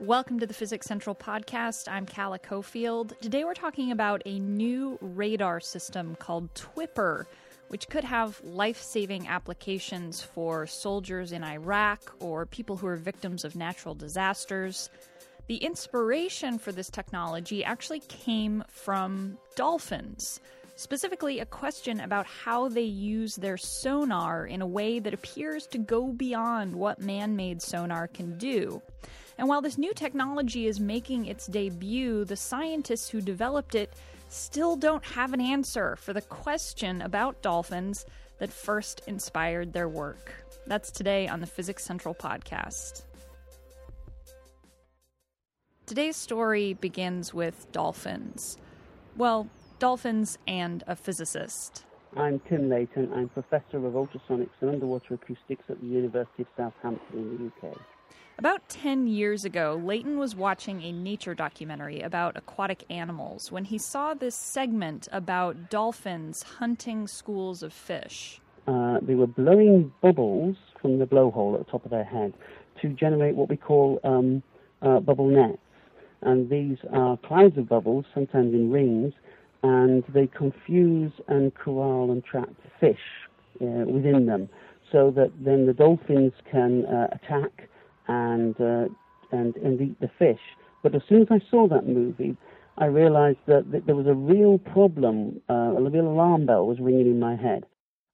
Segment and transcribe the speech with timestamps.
[0.00, 1.88] Welcome to the Physics Central podcast.
[1.90, 3.18] I'm Calla Cofield.
[3.18, 7.26] Today we're talking about a new radar system called TWIPR,
[7.66, 13.44] which could have life saving applications for soldiers in Iraq or people who are victims
[13.44, 14.88] of natural disasters.
[15.48, 20.40] The inspiration for this technology actually came from dolphins.
[20.76, 25.78] Specifically, a question about how they use their sonar in a way that appears to
[25.78, 28.80] go beyond what man made sonar can do.
[29.38, 33.94] And while this new technology is making its debut, the scientists who developed it
[34.28, 38.04] still don't have an answer for the question about dolphins
[38.40, 40.32] that first inspired their work.
[40.66, 43.04] That's today on the Physics Central podcast.
[45.86, 48.58] Today's story begins with dolphins.
[49.16, 51.84] Well, dolphins and a physicist.
[52.16, 53.12] I'm Tim Leighton.
[53.14, 57.78] I'm Professor of Ultrasonics and Underwater Acoustics at the University of Southampton in the UK.
[58.38, 63.78] About 10 years ago, Leighton was watching a nature documentary about aquatic animals when he
[63.78, 68.40] saw this segment about dolphins hunting schools of fish.
[68.68, 72.32] Uh, they were blowing bubbles from the blowhole at the top of their head
[72.80, 74.40] to generate what we call um,
[74.82, 75.58] uh, bubble nets.
[76.22, 79.14] And these are clouds of bubbles, sometimes in rings,
[79.64, 83.00] and they confuse and corral and trap fish
[83.60, 84.48] uh, within them
[84.92, 87.67] so that then the dolphins can uh, attack
[88.08, 88.88] and uh,
[89.30, 90.40] and and eat the fish.
[90.82, 92.36] But as soon as I saw that movie,
[92.78, 95.40] I realized that, that there was a real problem.
[95.48, 97.64] Uh, a real alarm bell was ringing in my head.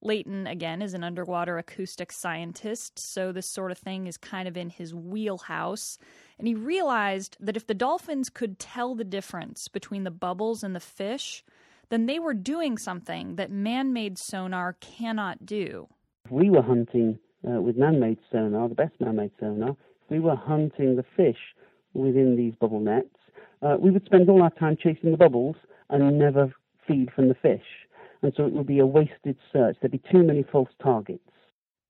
[0.01, 4.55] Leighton, again, is an underwater acoustic scientist, so this sort of thing is kind of
[4.55, 5.97] in his wheelhouse.
[6.39, 10.77] And he realized that if the dolphins could tell the difference between the bubbles and
[10.77, 11.43] the fish,
[11.89, 15.89] then they were doing something that man made sonar cannot do.
[16.27, 19.77] If we were hunting uh, with man-made sonar, the best man-made sonar,
[20.11, 21.39] we were hunting the fish
[21.95, 23.09] within these bubble nets,
[23.63, 25.57] uh, we would spend all our time chasing the bubbles
[25.91, 26.53] and never
[26.87, 27.63] feed from the fish.
[28.23, 29.77] And so it would be a wasted search.
[29.81, 31.23] There'd be too many false targets.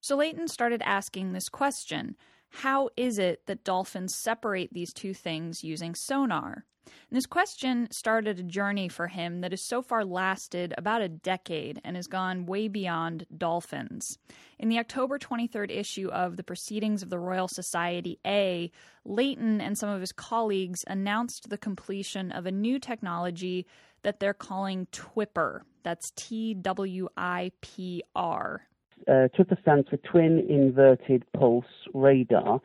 [0.00, 2.16] So Leighton started asking this question
[2.58, 6.64] How is it that dolphins separate these two things using sonar?
[6.86, 11.08] And this question started a journey for him that has so far lasted about a
[11.08, 14.18] decade and has gone way beyond dolphins.
[14.58, 18.70] In the October 23rd issue of the Proceedings of the Royal Society A,
[19.04, 23.66] Leighton and some of his colleagues announced the completion of a new technology
[24.02, 25.62] that they're calling TWIPR.
[25.82, 28.68] That's T W I P R.
[29.08, 29.28] Uh,
[29.62, 32.60] stands for Twin Inverted Pulse Radar,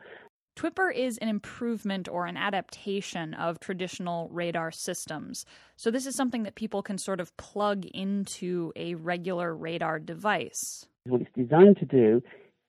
[0.60, 5.46] TWIPR is an improvement or an adaptation of traditional radar systems.
[5.76, 10.84] So, this is something that people can sort of plug into a regular radar device.
[11.04, 12.22] What it's designed to do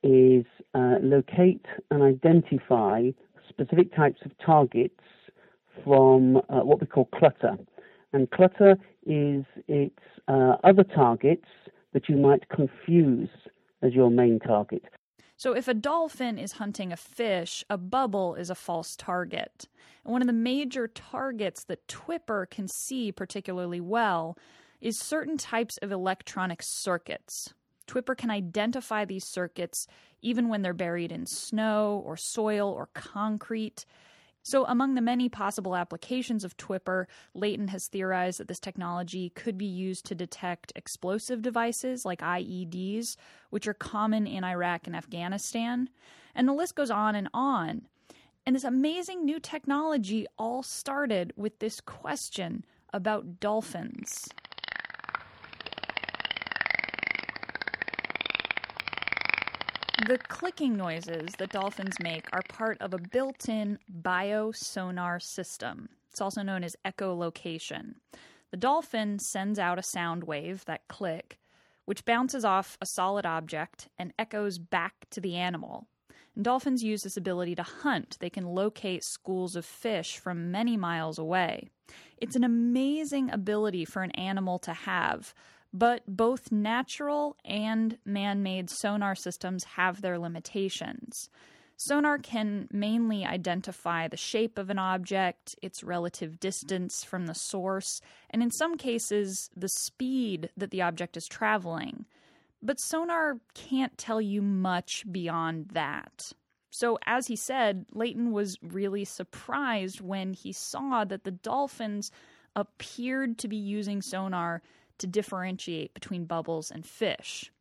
[0.03, 3.09] is uh, locate and identify
[3.49, 5.03] specific types of targets
[5.83, 7.57] from uh, what we call clutter.
[8.13, 11.47] And clutter is its uh, other targets
[11.91, 13.29] that you might confuse
[13.81, 14.83] as your main target.
[15.37, 19.67] So, if a dolphin is hunting a fish, a bubble is a false target.
[20.03, 24.37] And one of the major targets that TWIPR can see particularly well
[24.81, 27.53] is certain types of electronic circuits.
[27.87, 29.87] TWIPR can identify these circuits
[30.21, 33.85] even when they're buried in snow or soil or concrete.
[34.43, 39.57] So, among the many possible applications of TWIPR, Leighton has theorized that this technology could
[39.57, 43.17] be used to detect explosive devices like IEDs,
[43.51, 45.89] which are common in Iraq and Afghanistan.
[46.33, 47.83] And the list goes on and on.
[48.45, 54.27] And this amazing new technology all started with this question about dolphins.
[60.07, 65.89] The clicking noises that dolphins make are part of a built in biosonar system.
[66.09, 67.93] It's also known as echolocation.
[68.49, 71.37] The dolphin sends out a sound wave, that click,
[71.85, 75.87] which bounces off a solid object and echoes back to the animal.
[76.35, 78.17] And dolphins use this ability to hunt.
[78.19, 81.69] They can locate schools of fish from many miles away.
[82.17, 85.35] It's an amazing ability for an animal to have,
[85.73, 91.29] but both natural and man made sonar systems have their limitations.
[91.77, 98.01] Sonar can mainly identify the shape of an object, its relative distance from the source,
[98.29, 102.05] and in some cases, the speed that the object is traveling.
[102.61, 106.33] But sonar can't tell you much beyond that.
[106.69, 112.11] So, as he said, Leighton was really surprised when he saw that the dolphins
[112.55, 114.61] appeared to be using sonar
[115.01, 117.51] to differentiate between bubbles and fish.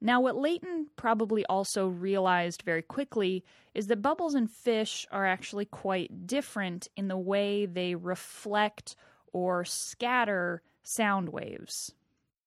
[0.00, 3.42] Now, what Leighton probably also realized very quickly
[3.74, 8.96] is that bubbles and fish are actually quite different in the way they reflect
[9.32, 11.94] or scatter sound waves.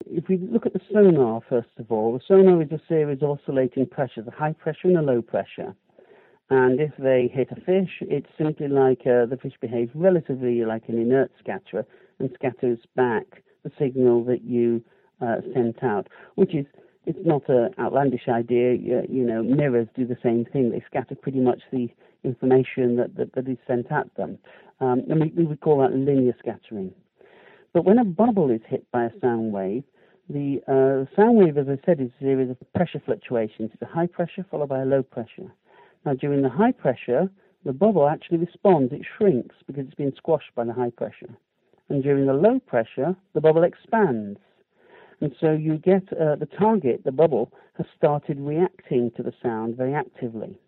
[0.06, 3.32] If we look at the sonar, first of all, the sonar is a series of
[3.32, 5.74] oscillating pressures, a high pressure and a low pressure.
[6.50, 10.84] And if they hit a fish, it's simply like uh, the fish behaves relatively like
[10.88, 11.86] an inert scatterer
[12.20, 14.84] and scatters back the signal that you
[15.22, 16.66] uh, sent out, which is
[17.08, 18.74] it's not an outlandish idea.
[18.74, 20.72] You, you, know, mirrors do the same thing.
[20.72, 21.88] They scatter pretty much the
[22.26, 24.38] information that, that, that is sent at them.
[24.82, 26.94] Um, and we, we would call that linear scattering.
[27.74, 29.84] But when a bubble is hit by a sound wave,
[30.30, 33.72] the uh, sound wave, as I said, is a series of pressure fluctuations.
[33.74, 35.50] It's a high pressure followed by a low pressure.
[36.06, 37.30] Now, during the high pressure,
[37.64, 38.92] the bubble actually responds.
[38.92, 41.30] It shrinks because it's been squashed by the high pressure.
[41.90, 44.40] And during the low pressure, the bubble expands.
[45.22, 49.76] And so you get uh, the target, the bubble, has started reacting to the sound
[49.76, 50.60] very actively.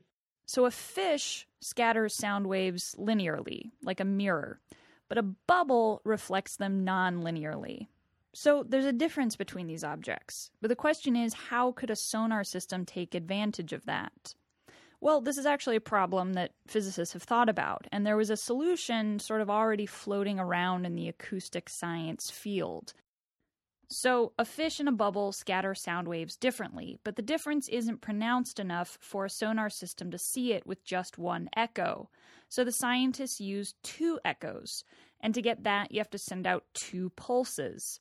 [0.45, 4.59] So a fish scatters sound waves linearly, like a mirror,
[5.07, 7.87] but a bubble reflects them non linearly.
[8.33, 10.51] So there's a difference between these objects.
[10.61, 14.35] But the question is how could a sonar system take advantage of that?
[15.01, 18.35] Well, this is actually a problem that physicists have thought about, and there was a
[18.35, 22.93] solution sort of already floating around in the acoustic science field.
[23.91, 28.59] So, a fish and a bubble scatter sound waves differently, but the difference isn't pronounced
[28.59, 32.09] enough for a sonar system to see it with just one echo.
[32.49, 34.83] So, the scientists used two echoes,
[35.21, 37.99] and to get that, you have to send out two pulses.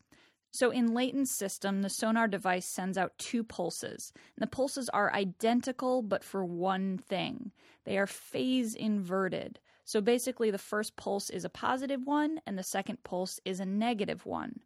[0.51, 4.13] So, in Leighton's system, the sonar device sends out two pulses.
[4.37, 7.53] And the pulses are identical, but for one thing
[7.85, 9.61] they are phase inverted.
[9.85, 13.67] So, basically, the first pulse is a positive one, and the second pulse is a
[13.67, 14.61] negative one.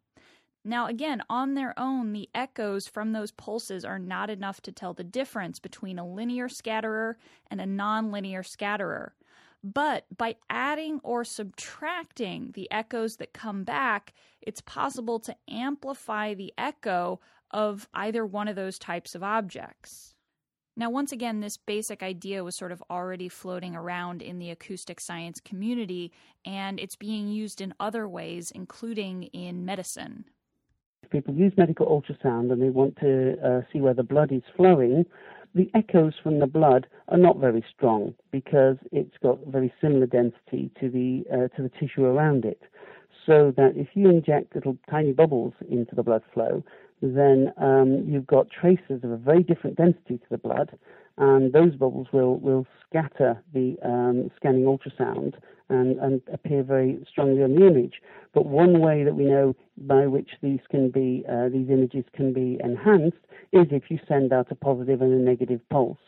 [0.65, 4.95] Now, again, on their own, the echoes from those pulses are not enough to tell
[4.95, 7.19] the difference between a linear scatterer
[7.51, 9.15] and a nonlinear scatterer.
[9.65, 16.53] But by adding or subtracting the echoes that come back, it's possible to amplify the
[16.59, 17.21] echo
[17.51, 20.15] of either one of those types of objects.
[20.77, 25.01] Now, once again, this basic idea was sort of already floating around in the acoustic
[25.01, 26.13] science community,
[26.47, 30.25] and it's being used in other ways, including in medicine
[31.13, 35.05] people use medical ultrasound and they want to uh, see where the blood is flowing,
[35.55, 40.71] the echoes from the blood are not very strong because it's got very similar density
[40.81, 42.61] to the uh, to the tissue around it.
[43.27, 46.65] So that if you inject little tiny bubbles into the blood flow,
[47.03, 50.71] then um, you've got traces of a very different density to the blood,
[51.19, 55.35] and those bubbles will, will scatter the um, scanning ultrasound
[55.69, 57.95] and, and appear very strongly on the image.
[58.35, 62.33] But one way that we know by which these can be uh, these images can
[62.33, 63.19] be enhanced
[63.53, 65.99] is if you send out a positive and a negative pulse.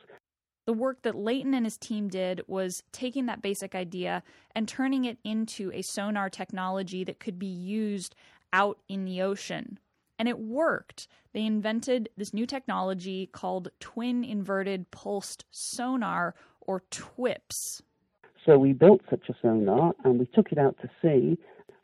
[0.66, 4.22] The work that Leighton and his team did was taking that basic idea
[4.54, 8.14] and turning it into a sonar technology that could be used
[8.52, 9.78] out in the ocean
[10.18, 11.08] and it worked.
[11.32, 17.82] They invented this new technology called twin inverted pulsed sonar, or TWIPS.
[18.46, 21.38] So we built such a sonar and we took it out to sea.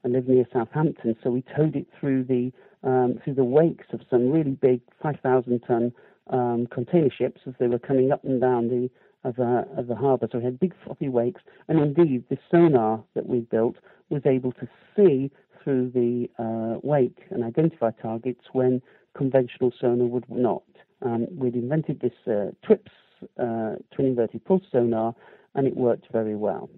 [0.05, 4.01] I live near Southampton, so we towed it through the um, through the wakes of
[4.09, 5.93] some really big 5,000 ton
[6.29, 8.89] um, container ships as they were coming up and down the
[9.23, 10.29] of, uh, of the harbour.
[10.33, 13.77] So we had big floppy wakes, and indeed the sonar that we built
[14.09, 15.31] was able to see
[15.63, 18.81] through the uh, wake and identify targets when
[19.17, 20.63] conventional sonar would not.
[21.03, 22.93] Um, we'd invented this uh, TWIPS,
[23.39, 25.15] uh, twin inverted pulse sonar,
[25.55, 26.71] and it worked very well.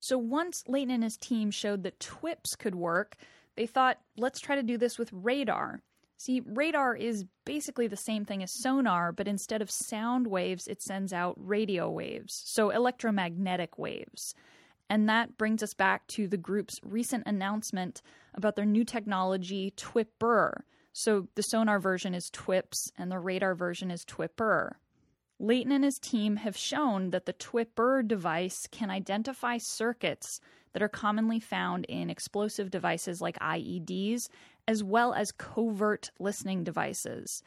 [0.00, 3.16] So once Leighton and his team showed that TWIPS could work,
[3.56, 5.82] they thought, let's try to do this with radar.
[6.16, 10.80] See, radar is basically the same thing as sonar, but instead of sound waves, it
[10.80, 14.34] sends out radio waves, so electromagnetic waves.
[14.88, 18.02] And that brings us back to the group's recent announcement
[18.34, 20.62] about their new technology, TWIPR.
[20.92, 24.72] So the sonar version is TWIPS and the radar version is TWIPR.
[25.40, 30.40] Leighton and his team have shown that the TWIPR device can identify circuits
[30.72, 34.28] that are commonly found in explosive devices like IEDs,
[34.68, 37.42] as well as covert listening devices.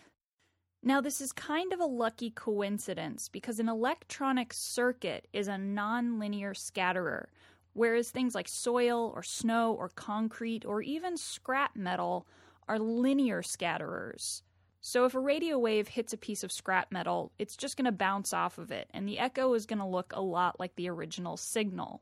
[0.84, 6.56] Now, this is kind of a lucky coincidence because an electronic circuit is a nonlinear
[6.56, 7.30] scatterer,
[7.74, 12.28] whereas things like soil or snow or concrete or even scrap metal
[12.68, 14.44] are linear scatterers.
[14.80, 17.92] So, if a radio wave hits a piece of scrap metal, it's just going to
[17.92, 20.90] bounce off of it, and the echo is going to look a lot like the
[20.90, 22.02] original signal.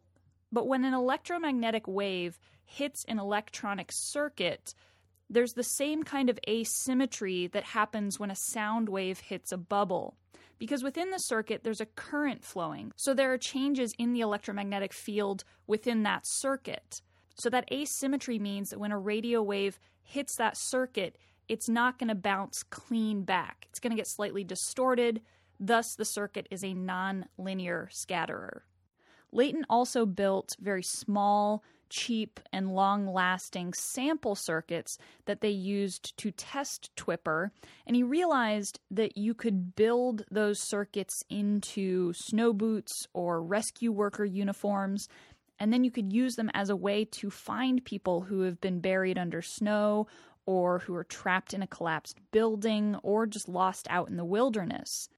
[0.52, 4.76] But when an electromagnetic wave hits an electronic circuit,
[5.30, 10.18] there's the same kind of asymmetry that happens when a sound wave hits a bubble.
[10.58, 12.92] Because within the circuit, there's a current flowing.
[12.96, 17.02] So there are changes in the electromagnetic field within that circuit.
[17.36, 21.18] So that asymmetry means that when a radio wave hits that circuit,
[21.50, 23.68] it's not going to bounce clean back.
[23.70, 25.22] It's going to get slightly distorted.
[25.60, 28.64] Thus, the circuit is a non linear scatterer.
[29.36, 36.32] Leighton also built very small, cheap, and long lasting sample circuits that they used to
[36.32, 37.50] test TWIPR,
[37.86, 44.24] And he realized that you could build those circuits into snow boots or rescue worker
[44.24, 45.10] uniforms.
[45.60, 48.80] And then you could use them as a way to find people who have been
[48.80, 50.08] buried under snow
[50.46, 55.10] or who are trapped in a collapsed building or just lost out in the wilderness.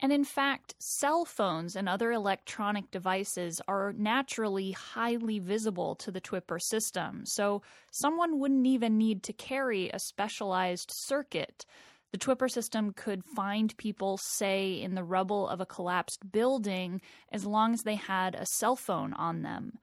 [0.00, 6.20] And in fact, cell phones and other electronic devices are naturally highly visible to the
[6.20, 11.64] TWIPR system, so someone wouldn't even need to carry a specialized circuit.
[12.12, 17.00] The TWIPR system could find people, say, in the rubble of a collapsed building
[17.32, 19.78] as long as they had a cell phone on them.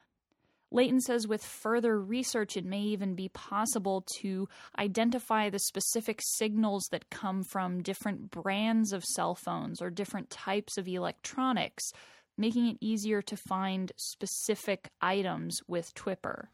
[0.73, 4.49] Leighton says with further research, it may even be possible to
[4.79, 10.75] identify the specific signals that come from different brands of cell phones or different types
[10.77, 11.93] of electronics,
[12.39, 16.47] making it easier to find specific items with TWIPR.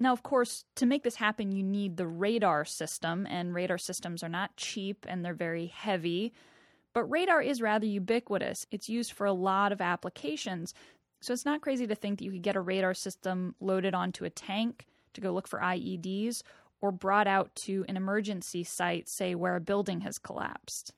[0.00, 4.24] Now, of course, to make this happen, you need the radar system, and radar systems
[4.24, 6.32] are not cheap and they're very heavy.
[6.92, 8.66] But radar is rather ubiquitous.
[8.72, 10.74] It's used for a lot of applications.
[11.22, 14.24] So it's not crazy to think that you could get a radar system loaded onto
[14.24, 16.42] a tank to go look for IEDs
[16.80, 20.92] or brought out to an emergency site, say where a building has collapsed.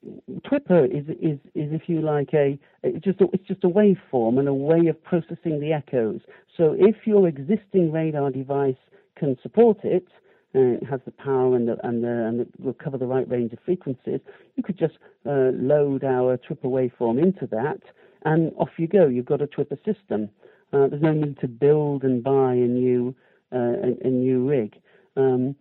[0.50, 4.38] TWIPR is, is, is if you like, a it's just a, it's just a waveform
[4.38, 6.20] and a way of processing the echoes.
[6.56, 8.80] So if your existing radar device
[9.16, 10.06] can support it,
[10.54, 13.52] uh, it has the power and the, and the, and will cover the right range
[13.52, 14.20] of frequencies,
[14.56, 14.94] you could just
[15.26, 17.82] uh, load our TWIPR waveform into that
[18.24, 19.06] and off you go.
[19.06, 20.30] You've got a TWIPR system.
[20.72, 23.14] Uh, there's no need to build and buy a new
[23.52, 24.74] uh, a, a, new rig.
[25.16, 25.54] Um,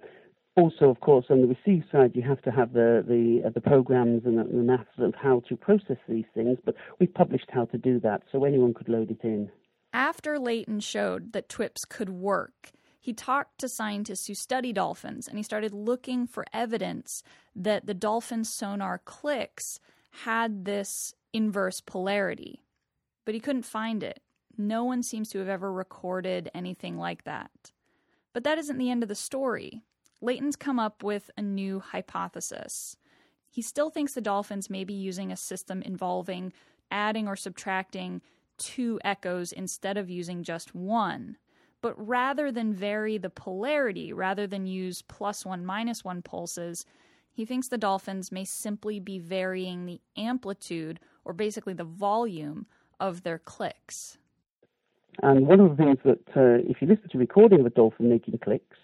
[0.55, 3.62] also, of course, on the receive side, you have to have the the, uh, the
[3.62, 6.58] programs and the, the maths of how to process these things.
[6.65, 9.51] But we've published how to do that, so anyone could load it in.
[9.93, 15.38] After Leighton showed that TWIPs could work, he talked to scientists who study dolphins, and
[15.38, 17.22] he started looking for evidence
[17.55, 19.79] that the dolphin sonar clicks
[20.24, 22.62] had this inverse polarity,
[23.25, 24.22] but he couldn't find it.
[24.58, 27.72] No one seems to have ever recorded anything like that.
[28.34, 29.82] But that isn't the end of the story.
[30.22, 32.96] Leighton's come up with a new hypothesis.
[33.50, 36.54] He still thinks the dolphins may be using a system involving
[36.94, 38.22] adding or subtracting
[38.58, 41.38] two echoes instead of using just one.
[41.82, 46.86] But rather than vary the polarity, rather than use plus one, minus one pulses,
[47.34, 52.65] he thinks the dolphins may simply be varying the amplitude or basically the volume
[53.00, 54.18] of their clicks.
[55.22, 58.10] And one of the things that, uh, if you listen to recording of a dolphin
[58.10, 58.77] making clicks,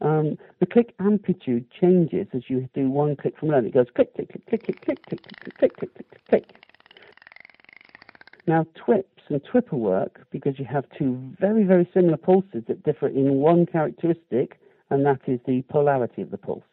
[0.00, 3.66] um, the click amplitude changes as you do one click from another.
[3.68, 6.44] It goes click, click, click, click, click, click, click, click, click, click, click, click.
[8.46, 13.08] Now, TWIPs and TWIPR work because you have two very, very similar pulses that differ
[13.08, 14.58] in one characteristic,
[14.90, 16.64] and that is the polarity of the pulse.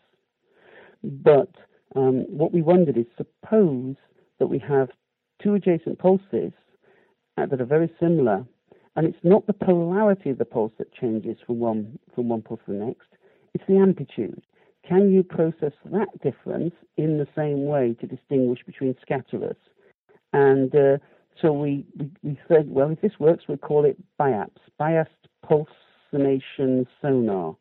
[1.03, 1.51] But
[1.95, 3.95] um, what we wondered is suppose
[4.39, 4.89] that we have
[5.41, 6.51] two adjacent pulses
[7.37, 8.45] uh, that are very similar,
[8.95, 12.61] and it's not the polarity of the pulse that changes from one from one pulse
[12.65, 13.07] to the next;
[13.53, 14.41] it's the amplitude.
[14.87, 19.55] Can you process that difference in the same way to distinguish between scatterers?
[20.31, 20.97] And uh,
[21.41, 25.09] so we, we, we, said, well, if this works, we'll call it BIAPS, Biased
[25.47, 25.69] pulse
[26.11, 27.55] summation Sonar.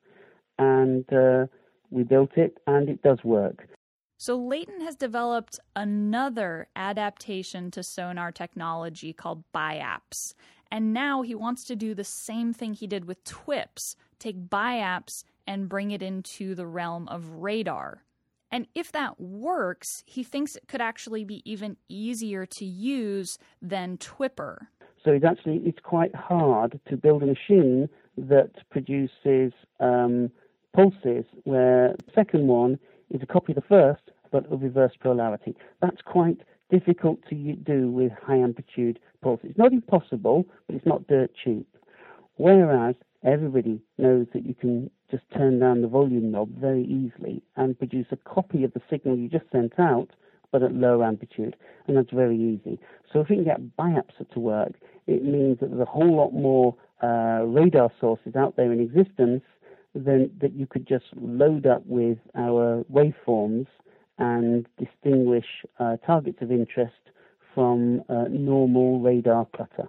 [0.59, 1.47] And uh,
[1.90, 3.69] we built it, and it does work.
[4.16, 10.35] So Leighton has developed another adaptation to sonar technology called BIAPS.
[10.71, 15.25] And now he wants to do the same thing he did with TWIPs, take BIAPS
[15.47, 18.02] and bring it into the realm of radar.
[18.50, 23.99] And if that works, he thinks it could actually be even easier to use than
[23.99, 24.66] TWIPR.
[25.04, 30.30] So it's actually it's quite hard to build a machine that produces um,
[30.75, 32.78] pulses where the second one
[33.11, 35.54] is a copy of the first but of reverse polarity.
[35.80, 36.38] That's quite
[36.70, 39.50] difficult to do with high amplitude pulses.
[39.50, 41.68] It's not impossible, but it's not dirt cheap.
[42.37, 47.78] Whereas everybody knows that you can just turn down the volume knob very easily and
[47.78, 50.08] produce a copy of the signal you just sent out,
[50.50, 51.56] but at low amplitude,
[51.87, 52.80] and that's very easy.
[53.12, 54.73] So if we can get BIAPS to work,
[55.06, 59.42] it means that there's a whole lot more uh, radar sources out there in existence
[59.94, 63.66] then that you could just load up with our waveforms
[64.18, 65.46] and distinguish
[65.78, 66.92] uh, targets of interest
[67.54, 69.88] from uh, normal radar clutter.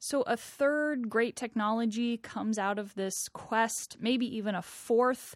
[0.00, 5.34] So, a third great technology comes out of this quest, maybe even a fourth.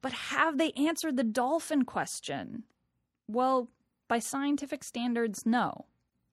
[0.00, 2.64] But have they answered the dolphin question?
[3.26, 3.68] Well,
[4.08, 5.86] by scientific standards, no.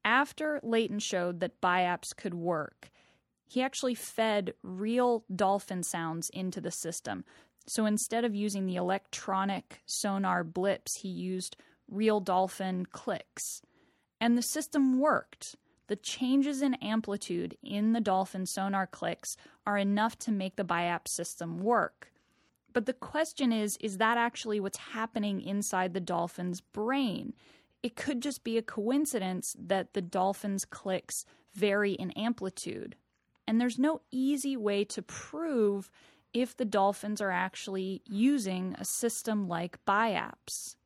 [0.04, 2.90] After Leighton showed that BiAPS could work,
[3.46, 7.24] he actually fed real dolphin sounds into the system.
[7.66, 11.56] So instead of using the electronic sonar blips, he used
[11.88, 13.62] real dolphin clicks.
[14.20, 15.56] And the system worked.
[15.88, 21.08] The changes in amplitude in the dolphin sonar clicks are enough to make the BiAPS
[21.08, 22.12] system work.
[22.72, 27.34] But the question is is that actually what's happening inside the dolphin's brain?
[27.82, 31.24] It could just be a coincidence that the dolphin's clicks
[31.54, 32.96] vary in amplitude.
[33.46, 35.90] And there's no easy way to prove
[36.32, 40.76] if the dolphins are actually using a system like BiAPS.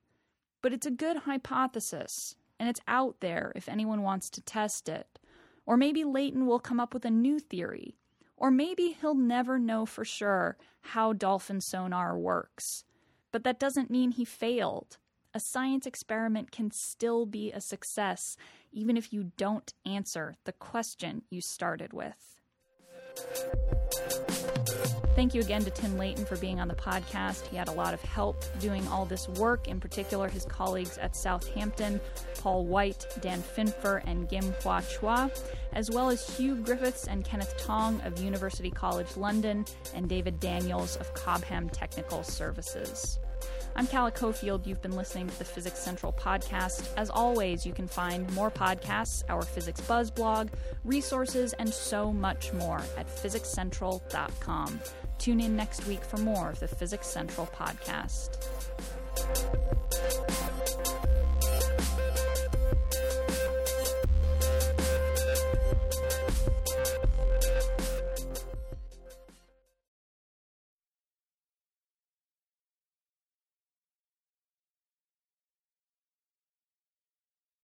[0.62, 5.18] But it's a good hypothesis, and it's out there if anyone wants to test it.
[5.66, 7.96] Or maybe Leighton will come up with a new theory.
[8.36, 12.84] Or maybe he'll never know for sure how dolphin sonar works.
[13.32, 14.98] But that doesn't mean he failed.
[15.32, 18.36] A science experiment can still be a success,
[18.72, 22.39] even if you don't answer the question you started with.
[25.16, 27.46] Thank you again to Tim Leighton for being on the podcast.
[27.48, 31.14] He had a lot of help doing all this work, in particular, his colleagues at
[31.14, 32.00] Southampton,
[32.38, 35.30] Paul White, Dan Finfer, and Gim Hwa Chua,
[35.74, 40.96] as well as Hugh Griffiths and Kenneth Tong of University College London, and David Daniels
[40.96, 43.18] of Cobham Technical Services.
[43.76, 44.66] I'm Calla Cofield.
[44.66, 46.88] You've been listening to the Physics Central podcast.
[46.96, 50.50] As always, you can find more podcasts, our Physics Buzz blog,
[50.84, 54.80] resources, and so much more at physicscentral.com.
[55.18, 58.36] Tune in next week for more of the Physics Central podcast.